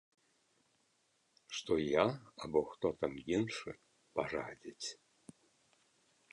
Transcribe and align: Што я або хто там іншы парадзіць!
Што 1.57 1.77
я 1.81 2.05
або 2.47 2.59
хто 2.71 2.87
там 3.03 3.13
іншы 3.37 3.71
парадзіць! 4.21 4.87